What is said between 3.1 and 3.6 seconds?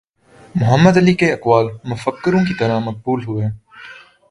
ہوئے